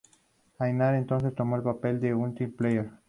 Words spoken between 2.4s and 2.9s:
player.